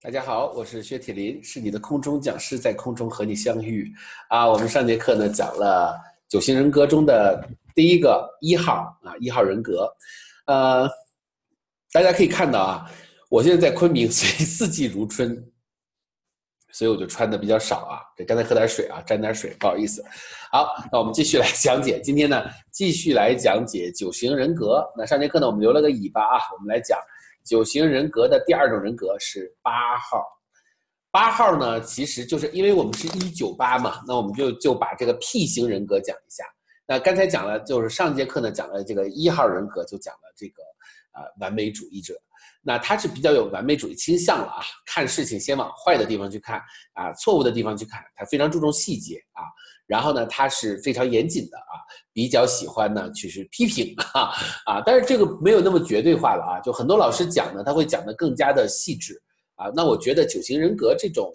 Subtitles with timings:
[0.00, 3.92] 大家好，我是薛铁林，是你的空中讲师，在空中和你相遇。
[4.28, 5.92] 啊，我们上节课呢讲了
[6.28, 9.92] 九型人格中的第一个一号啊，一号人格。
[10.46, 10.88] 呃，
[11.90, 12.88] 大家可以看到啊，
[13.28, 15.34] 我现在在昆明， 所以四季如春，
[16.70, 17.98] 所以我就穿的比较少啊。
[18.16, 20.00] 这刚才喝点水啊，沾点水，不好意思。
[20.52, 22.40] 好，那我们继续来讲解，今天呢
[22.70, 24.80] 继续来讲解九型人格。
[24.96, 26.96] 那上节课呢我们留了个尾巴啊，我们来讲。
[27.48, 30.22] 九型人格的第二种人格是八号，
[31.10, 36.44] 八号呢，其实就是因为我们是一九八嘛，那我们就就把这个 P 型人格讲一下。
[36.86, 40.62] 那刚才讲了，就是上节课呢讲了这个一号人格，就讲了这个
[41.12, 42.14] 啊完美主义者。
[42.68, 46.60] 那他是比较有完美主义倾向了啊，看事情先往坏的地方去看
[46.92, 49.40] 啊，错误的地方去看，他非常注重细节啊。
[49.86, 51.72] 然后呢，他是非常严谨的啊，
[52.12, 54.34] 比较喜欢呢去是批评啊
[54.66, 59.18] 啊，但是这个没有那么绝对化了啊，就很多老师讲呢，他会讲的更加的细致
[59.54, 59.72] 啊。
[59.74, 61.32] 那我觉得九型人格这种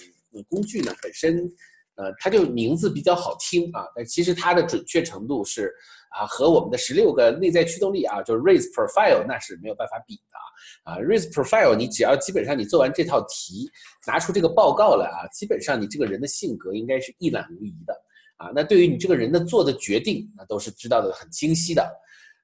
[0.47, 1.51] 工具呢，本身
[1.95, 5.73] 呃，它就名字比较好听啊，但其实它的准确程度是
[6.13, 10.93] 啊，和我们的十六个内在驱动力啊，就是 Race Profile 那是没有办法比的啊。
[10.93, 13.69] 啊，Race Profile 你只要基本上你做完这套题，
[14.05, 17.93] 拿出这个报告来啊，基本上你这个人的性格应该是一览无遗的。
[18.37, 21.83] 啊，那对于你这个人的做的决定，那都是知道的很清晰的。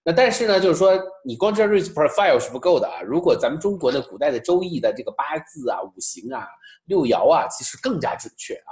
[0.03, 3.01] 那但是呢，就是说你光知道 risk profile 是不够的啊。
[3.01, 6.47] 如果咱们中国的古代的周易的这个八字啊、五行啊、
[6.85, 8.71] 六爻啊，其实更加准确啊。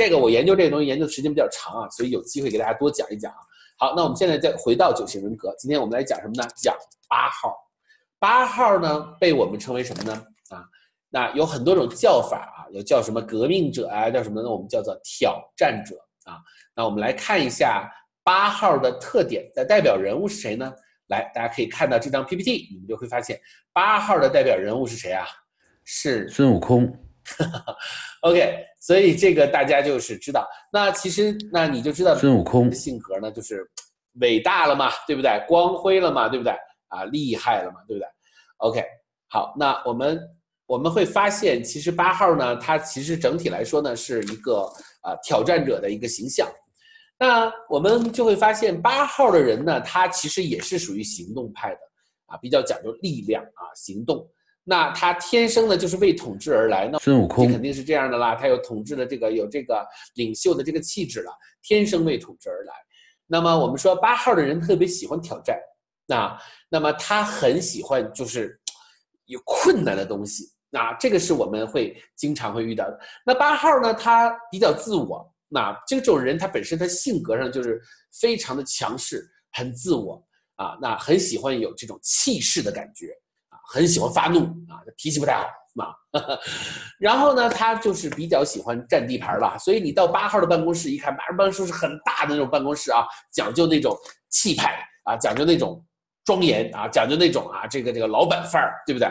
[0.00, 3.36] 这个我研究这个东西研究的时间比较长啊，所以有机会给大家多讲一讲啊。
[3.76, 6.48] 好，那我们现在再回到九型人格，今天我们来讲什么呢？
[6.56, 6.74] 讲
[7.06, 7.54] 八号。
[8.18, 10.12] 八号呢，被我们称为什么呢？
[10.48, 10.64] 啊，
[11.10, 14.48] 那有很多种叫法啊，有叫什么革命者啊，叫什么呢？
[14.48, 15.94] 我们叫做挑战者。
[16.24, 16.38] 啊，
[16.74, 17.86] 那我们来看一下
[18.24, 20.72] 八号的特点的代表人物是谁呢？
[21.08, 23.38] 来，大家可以看到这张 PPT，你们就会发现
[23.70, 25.26] 八号的代表人物是谁啊？
[25.84, 26.90] 是孙悟空。
[28.28, 30.48] OK，所以这个大家就是知道。
[30.72, 33.68] 那其实，那你就知道孙悟空的性格呢，就是
[34.20, 35.42] 伟大了嘛，对不对？
[35.48, 36.52] 光辉了嘛，对不对？
[36.88, 38.06] 啊，厉害了嘛，对不对
[38.58, 38.84] ？OK，
[39.28, 40.20] 好，那我们
[40.66, 44.70] 我们会发现，其实八号呢，它其实整体来说呢，是一个。
[45.02, 46.46] 啊，挑战者的一个形象，
[47.18, 51.80] 那我们就会发现八号的人呢，他其实也是属于行动派的
[52.26, 54.28] 啊，比较讲究力量啊，行动。
[54.70, 62.72] 那他天生呢就是为统治而来，那孙悟空肯定是这样的啦，他有统治的这个有这个领袖的这个气质了，天生为统治而来。
[63.26, 65.58] 那么我们说八号的人特别喜欢挑战，
[66.06, 66.38] 那
[66.68, 68.56] 那么他很喜欢就是
[69.24, 70.44] 有困难的东西。
[70.70, 73.00] 那这个是我们会经常会遇到的。
[73.26, 75.28] 那八号呢，他比较自我。
[75.48, 77.82] 那这种人，他本身他性格上就是
[78.20, 80.78] 非常的强势，很自我啊。
[80.80, 83.29] 那很喜欢有这种气势的感觉啊，
[83.72, 85.86] 很喜欢发怒啊，脾气不太好嘛。
[86.98, 89.56] 然后呢，他就是比较喜欢占地盘了。
[89.58, 93.96] 所以你到八号的办公室一看，八号办公室是很大的那种办公室啊，讲究那种
[94.28, 95.84] 气派啊，讲究那种
[96.24, 99.08] 庄严啊，讲究那种啊，这个这个老板范儿，对不对？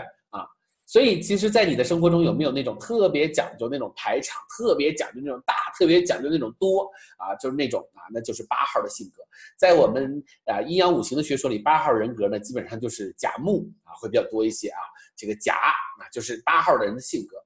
[0.89, 7.35] 所以，其实，在你的生活中有没有那种特别讲究那种排场，特别讲究那种大，特别讲究那种多啊？
[7.35, 9.21] 就是那种啊，那就是八号的性格。
[9.55, 14.79] 在我们啊阴阳五行的学说里，八号人格呢，基本上就是甲木啊，会比较多一些啊。
[15.15, 17.37] 这个甲啊，就是八号的人的性格。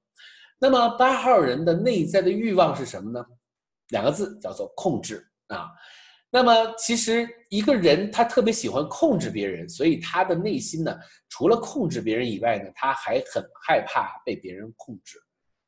[0.58, 3.22] 那么，八号人的内在的欲望是什么呢？
[3.90, 5.68] 两个字，叫做控制啊。
[6.34, 10.92] 那么，其实一个人他特别喜欢控制别人，所以他的内心呢，
[11.28, 15.16] 除了控制别人以外呢，他还很害怕被别人控制，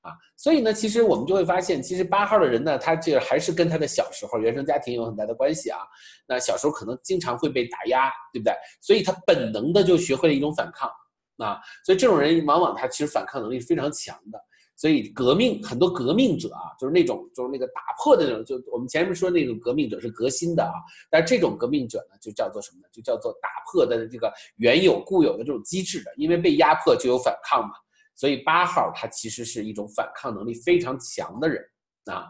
[0.00, 5.78] 啊，所以呢，其实我们就会发现，其实八号的人呢，他这个还是跟他的小时候原生家庭有很大的关系啊。
[6.26, 8.52] 那小时候可能经常会被打压，对不对？
[8.80, 10.90] 所以他本能的就学会了一种反抗，
[11.38, 14.40] 啊，所以这种人往往他其实反抗能力是非常强的。
[14.76, 20.74] 所以革命很多革命者啊，就是那种就是那个打破的那种，就我们前面说那种革命者是革新的啊，
[21.10, 22.88] 但这种革命者呢，就叫做什么呢？
[22.92, 27.70] 就叫做打破的这个原有固有的这种机制的，因为被压迫就有反抗嘛。
[28.14, 31.62] 所以八号他其实是一种反抗能力非常强的人
[32.06, 32.26] 啊。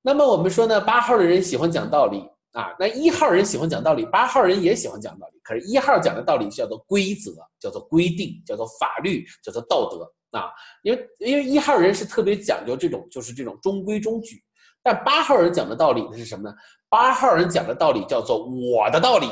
[0.00, 2.22] 那么我们说呢，八号的人喜欢讲道理
[2.52, 10.08] 啊，那一号人喜欢讲道理，八号人也喜欢讲道理，可是一号讲的道理叫做规则，叫做规定，叫做法律，叫做道德。
[10.30, 10.52] 啊，
[10.82, 14.42] 因为因为一号人是特别讲究这种，就是这种中规中矩，
[14.82, 16.54] 但八号人讲的道理呢是什么呢？
[16.90, 19.26] 八号人讲的道理叫做我的道理，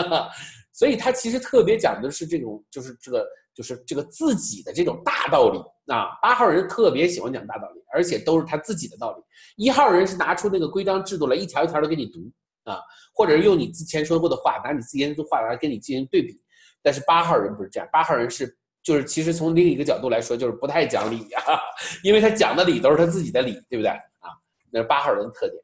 [0.72, 5.58] 所以他其实特别讲的是这种，就是这个，就是这个自己的这种大道理
[5.92, 6.18] 啊。
[6.20, 9.22] 八号人特别喜欢讲大道理，而且都是他自己的道理。
[9.56, 12.20] 一号人是拿出那个规章制度来，一条一条的给你读
[12.64, 12.80] 啊，
[13.14, 16.38] 或者是用你之前说过的话，拿你之前的话来跟你进行对比。
[16.82, 18.54] 但是八号人不是这样，八号人是。
[18.88, 21.60] 就是其实从另一个角度来说，就是不太讲理啊，
[22.02, 24.32] 因为他讲的理都是他自己的理，对不对啊？
[24.70, 25.62] 那是八号人的特点。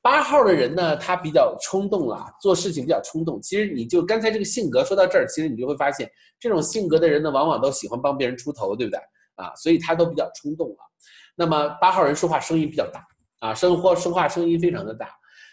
[0.00, 3.38] 八号的人呢，他比较冲动啊，做事情比较冲动。
[3.42, 8.98] 其实你就刚才这个性格说到这儿，其实你就会发现，这种性格的人呢，往往都喜欢帮别人出头，对不对
[9.34, 9.54] 啊？
[9.56, 10.88] 所以他都比较冲动啊。
[11.34, 13.06] 那么八号人说话声音比较大
[13.40, 15.10] 啊，生活说话声音非常的大。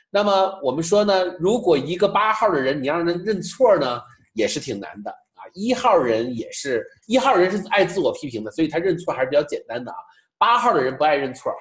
[0.09, 3.99] 那么我们说呢，如果一个八号的人，你让人认错呢，
[4.31, 5.49] 也是挺难的啊。
[5.53, 9.97] 一号人也是一号人是爱自我批评的，所以他认错还是比较简单的啊。
[10.37, 11.51] 八号的人不爱认错。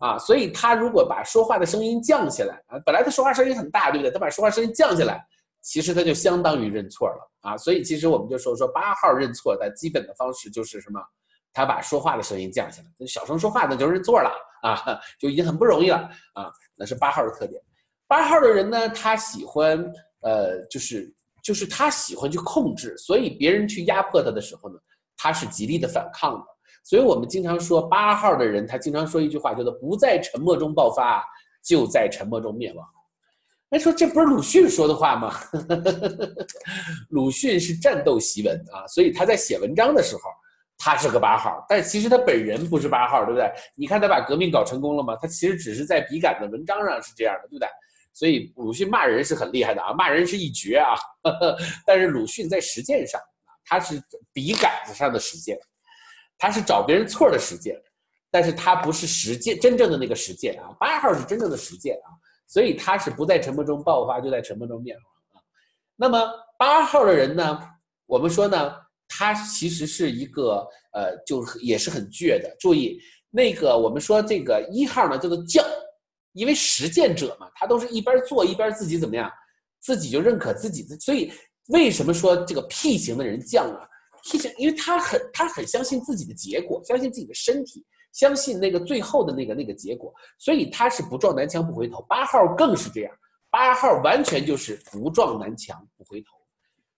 [0.00, 4.12] 啊，所以他如果把说话的声音降下来啊，本来他说话声音很大，对不对？
[4.12, 5.20] 他把说话声音降下来，
[5.60, 7.56] 其实他就相当于认错了啊。
[7.56, 11.00] 所以其实我们就说说八号认错的基本的方式就是什么？
[11.52, 14.30] 他把说话的声音降下来，小声说话那就认错了
[14.62, 16.48] 啊， 就已经很不容易了啊。
[16.76, 17.60] 那是八号的特点。
[18.06, 19.84] 八号的人呢，他喜欢
[20.20, 21.12] 呃，就是
[21.48, 24.78] 就是他喜欢去控制，所以别人去压迫他的时候呢，
[25.16, 26.44] 他是极力的反抗的。
[26.84, 31.24] 所以我们经常说八号的人，他经常说一句话，叫做“不在沉默中爆发，
[31.64, 32.86] 就在沉默中灭亡”。
[33.70, 35.34] 哎，说这不是鲁迅说的话吗？
[37.08, 40.20] 鲁迅是战斗檄文啊，所以他在写文章的时候，
[40.76, 43.50] 他是个八号，但其实他本人不是八号，对不对？
[43.74, 45.16] 你看他把革命搞成功了吗？
[45.18, 47.66] 他其实只是在笔杆的文章上是这样的，对不对？
[48.12, 50.94] 所以鲁迅骂人是很厉害的啊，骂人是一绝啊。
[51.86, 53.20] 但是鲁迅在实践上，
[53.64, 54.02] 他是
[54.32, 55.58] 笔杆子上的实践。
[56.40, 57.76] 他是找别人错的实践，
[58.30, 60.70] 但是他不是实践真正的那个实践啊。
[60.78, 62.14] 八号是真正的实践啊，
[62.46, 65.02] 所以他是不在沉默中爆发，就在沉默中灭亡
[65.32, 65.42] 啊。
[65.96, 67.60] 那么八号的人呢，
[68.06, 68.72] 我们说呢，
[69.08, 72.56] 他其实是一个呃，就也是很倔的。
[72.60, 73.00] 注意
[73.30, 75.60] 那个我们说这个一号呢叫做犟，
[76.38, 79.30] 因为实践者嘛，他都是一边做一边自己怎么样，
[79.80, 80.98] 自己就认可自己的。
[81.00, 81.32] 所以
[81.68, 83.88] 为什么说这个 P 型的人犟啊
[84.24, 84.52] ？P 型？
[84.56, 92.00] 因为他很他很相信自己的结果，相信自己的身体，相信那个最后的那个那个结果，所以他是不撞南墙不回头。
[92.08, 93.12] 八号更是这样，
[93.50, 96.36] 八号完全就是不撞南墙不回头。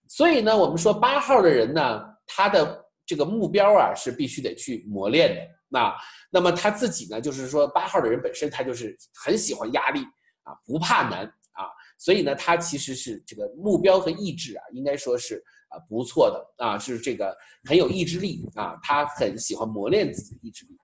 [0.07, 5.41] 所以呢，我们说八号的人呢，他的这个目标啊是必须得去磨练的。
[5.67, 5.95] 那
[6.31, 10.01] 那么他自己呢，就是说八号的人本身他就是很喜欢压力
[10.43, 11.67] 啊，不怕难啊，
[11.97, 15.43] 所以呢，他其实是这个目标和意志啊，应该说是。
[15.71, 17.33] 啊，不错的啊，是这个
[17.63, 20.77] 很有意志力啊，他很喜欢磨练自己的意志力。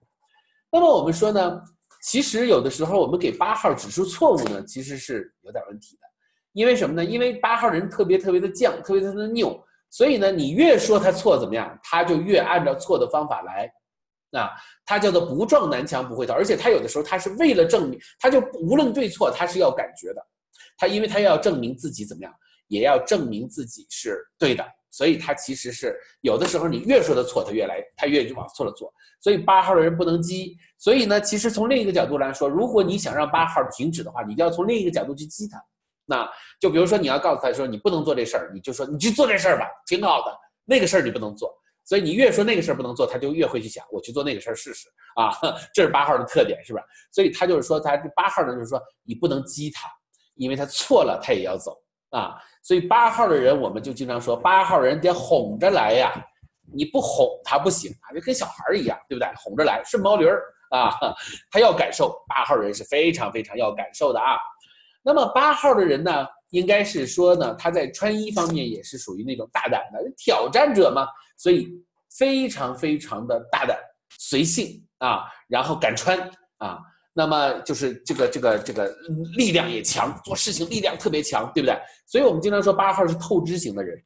[0.72, 1.62] 那么我们说呢，
[2.04, 6.08] 其实有的时候我们给八号指出错误呢，其实是有点问题的。
[6.54, 7.04] 因为什么呢？
[7.04, 13.72] 因为八号人特别特别的犟，特别特别的拗，所以呢，你越说他错怎么样，他就越按照错的方法来。
[14.32, 14.52] 啊，
[14.86, 20.22] 他叫做不撞南墙不回头，而且他有的时候他是为了证明，他就无论对错，他是要感觉的。
[20.78, 22.32] 他因为他要证明自己怎么样，
[22.68, 24.64] 也要证明自己是对的。
[24.92, 28.94] 所以他其实是有的时候，你越说他错，他越来，他越就往错了做。
[29.22, 30.58] 所以八号的人不能激。
[30.78, 35.58] 所以呢，其实从另一个角度来说，如果你想让八号停止的话，你就要从另一个角度去激他。
[36.08, 36.28] 那
[36.60, 40.36] 就比如说，你要告诉他说你不能做这事儿，你就说你去做这事儿吧，挺好的。
[40.66, 41.54] 那个事儿你不能做，
[41.86, 45.32] 所以你越说那个事儿不能做，他就越会去想我去做那个事儿试试啊。
[45.74, 46.82] 这是八号的特点，是吧？
[47.12, 49.88] 所以他就是说，他八号呢，就是说你不能激他，
[50.36, 51.78] 因为他错了，他也要走。
[52.10, 56.14] 啊，所以八号的人，我们就经常说，八号人得哄着来呀，
[56.74, 59.30] 你不哄他不行啊，就跟小孩儿一样，对不对？
[59.36, 60.90] 哄着来，顺毛驴儿啊，
[61.52, 64.38] 他要感受，八号人是非常非常要感受的啊。
[65.08, 71.70] 那么八号的人呢，应该是说呢，他在穿衣方面也是属于那种大胆的挑战者嘛，所以
[72.18, 73.80] 非常非常的大胆、
[74.20, 76.20] 随性啊，然后敢穿
[76.58, 76.80] 啊。
[77.14, 78.94] 那么就是这个这个这个
[79.38, 81.76] 力量也强，做事情力量特别强，对不对？
[82.06, 83.98] 所以我们经常说八号是透支型的人，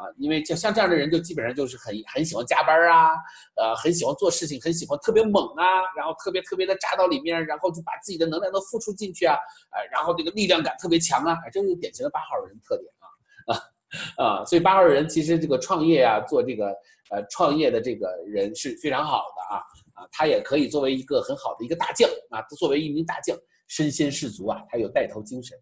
[0.00, 3.10] 啊，因为像像这样的人就基本上就是很很喜欢加班啊，
[3.56, 5.64] 呃，很喜欢做事情，很喜欢特别猛啊，
[5.94, 9.36] 然后特别特别的扎到里面，然后就把自己的能量都付出进去啊，
[9.72, 13.04] 呃，然后这个力量感特别强啊，这就是典型的八号人特点啊
[13.52, 13.60] 啊
[14.40, 14.44] 啊！
[14.46, 16.68] 所以八号人其实这个创业啊，做这个
[17.10, 19.60] 呃创业的这个人是非常好的啊。
[19.94, 23.36] 啊他也可以作为一个很好的一个大将啊，作为一名大将，
[23.68, 25.58] 身先士卒啊，他有带头精神。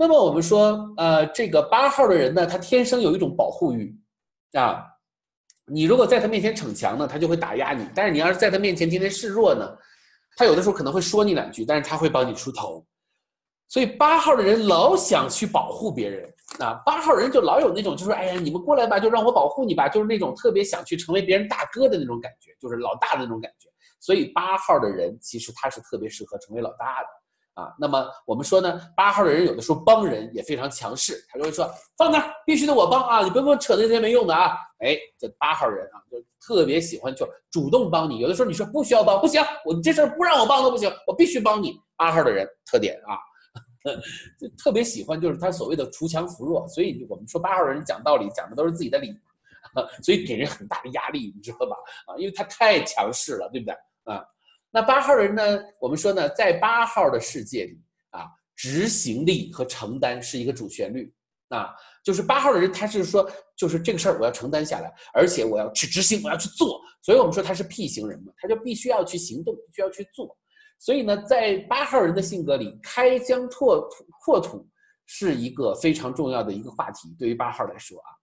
[0.00, 3.94] 那么我们说，呃，这个八号的人呢，他天生有一种保护欲
[4.54, 4.82] 啊。
[5.66, 9.76] 你如果在他面前逞强呢，他就会打压你；但是你要是在他面前天天示弱呢，
[10.38, 12.82] 他有的时候可能会说你两句，但是他会帮你出头。
[13.68, 16.26] 所以八号的人老想去保护别人。
[16.60, 23.68] 啊，八号人就老有那种，就说，哎呀，你们过来吧，就让我保护你吧，就是那种特别想去成为别人大哥的那种感觉，就是老大的那种感觉。
[24.00, 27.08] 所以八号的人其实他是特别适合成为老大的
[27.60, 27.74] 啊。
[27.78, 34.56] 那么我们说呢，八号的人有的时候帮人也非常强势，他就会说放那儿，必须得我帮啊，你不要跟我扯那些没用的啊。
[34.78, 38.18] 哎，这八号人啊，就特别喜欢就主动帮你。
[38.18, 41.78] 有的时候你说不需要帮，不行，我这事儿不让我帮都不行，我必须帮你。
[41.96, 43.18] 八号的人特点啊，
[44.40, 49.14] 就特别喜欢就是他所谓的锄强扶弱，所以我们说八号人讲道理讲的都是自己的理。
[50.02, 51.76] 所以给人很大的压力，你知道吧？
[52.06, 53.74] 啊，因为他太强势了，对不对？
[54.12, 54.24] 啊，
[54.70, 55.42] 那八号人呢？
[55.80, 61.12] 我们说呢，在八号的世界里啊，执行力和承担是一个主旋律。
[61.48, 61.74] 啊，
[62.04, 66.80] 就是八号的人，他是说，就是这个事儿我要承担下来，而且我要去执行，我要去做。
[67.02, 70.38] 所以我们说他是 P 型人嘛，他就必须要去行动，必须要去做。
[70.78, 74.64] 所以呢，在八号人的性格里，开疆拓土、拓土
[75.06, 77.12] 是一个非常重要的一个话题。
[77.18, 78.14] 对于八号来说啊。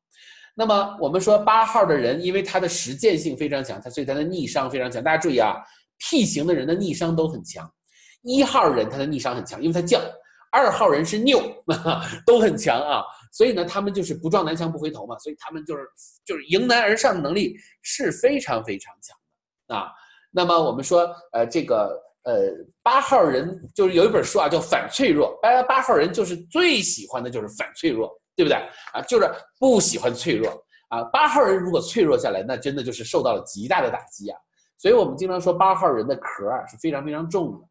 [0.56, 5.04] 那么我们说八号的人，因为他的实践性非常强，他所以他的逆商非常强。
[5.04, 5.58] 大家注意啊
[6.00, 7.70] ，P 型的人的逆商都很强。
[8.24, 10.00] 一号人他的逆商很强，因为他犟；
[10.52, 11.42] 二号人是拗，
[12.26, 13.04] 都很强啊。
[13.32, 15.84] 所以呢，他们就是不撞南墙不回头嘛，所以他们就是
[16.26, 19.16] 就是迎难而上的能力是非常非常强
[19.68, 19.92] 的啊。
[20.32, 22.52] 那么我们说，呃，这个呃
[22.84, 25.38] 八号人就是有一本书啊，叫反脆弱。
[25.42, 28.12] 八八号人就是最喜欢的就是反脆弱。
[28.38, 28.56] 对不对
[28.94, 29.02] 啊？
[29.08, 29.28] 就是
[29.58, 30.48] 不喜欢脆弱
[30.90, 31.04] 啊。
[31.06, 34.38] 八号人如果脆弱下来，那真的就是受到了极大的打击啊。
[34.78, 37.68] 所以我们经常说八号人的壳啊是非常非常重的。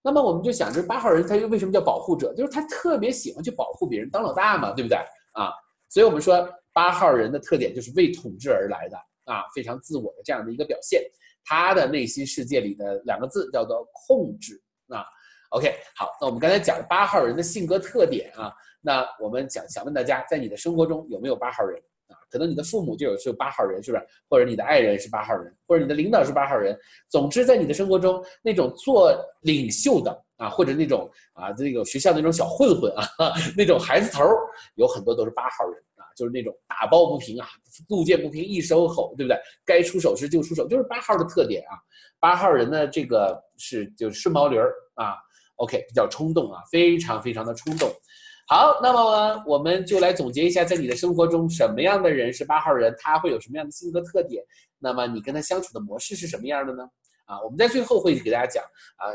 [0.00, 2.32] 那么我们就想，这八号人他又为什么叫保护者？
[2.34, 4.96] 就是他特别喜欢去保护别人，当老大嘛，对不对
[5.32, 5.52] 啊？
[5.88, 11.02] 所以我们说八号人的特点就是为统治而来的啊，非常自我的这样的一个表现。
[11.44, 15.04] 他的内心世界里的两个字叫做控制啊。
[15.50, 18.52] OK，好，那我们刚才讲了八号人的性格特点啊。
[18.80, 22.18] 那我们想想问大家，在你的生活中有没有八号人啊？
[22.30, 24.06] 可能你的父母就有是八号人，是不是？
[24.28, 26.78] 或者你的爱人是八号人，或者你的领导是八号人。
[27.08, 33.06] 总之，在你的生活中，那种做领袖的啊，或者那种啊，这个学校那种小混混啊，
[33.56, 34.24] 那种孩子头，
[34.74, 37.46] 有很多都是八号人啊，就是那种打抱不平啊，
[37.88, 39.38] 路见不平一声吼，对不对？
[39.64, 41.76] 该出手时就出手，就是八号的特点啊。
[42.20, 45.14] 八号人呢，这个是就是顺毛驴儿啊
[45.56, 47.88] ，OK，比较冲动啊，非常非常的冲动。
[48.50, 52.94] 好，那么我们就来总结一下，在你的生活中，什么样的人是八号人？
[52.98, 54.42] 他会有什么样的性格特点？
[54.78, 56.82] 那么你跟他相处的模式是什么样的呢？
[57.26, 58.64] 啊，我们在最后会给大家讲
[58.96, 59.12] 啊，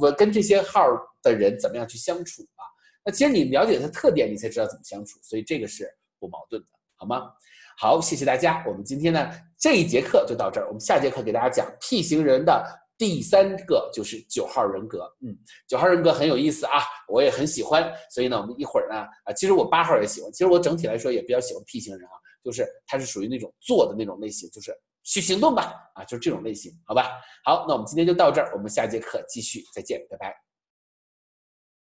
[0.00, 0.86] 我跟这些号
[1.20, 2.62] 的人怎么样去相处啊？
[3.04, 7.28] 那其实你了解他特点，你才知道怎么相处，所以这个是不矛盾的，好吗？
[7.76, 9.28] 好，谢谢大家，我们今天呢
[9.58, 12.64] 这一节课就到这儿，我们下节课给大家讲 P 型人的。
[12.98, 15.36] 第三个就是九号人格，嗯，
[15.66, 27.10] 九号人格很有意思啊，我也很喜欢，所以呢，我们一会儿呢，啊，其实我八号也喜欢，其实我整体来说也比较喜欢 P 型人啊，就是他是属于那种做的那种类型，就是去行动吧，啊，就是这种类型，好吧？
[27.44, 30.55] 好，那我们今天就到这儿，我们下节课继续，再见，拜拜。